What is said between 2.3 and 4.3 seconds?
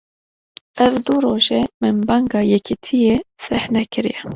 yekîtiyê seh nekiriye